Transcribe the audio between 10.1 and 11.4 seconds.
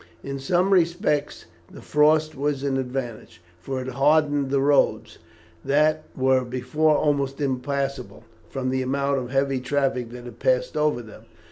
had passed over them.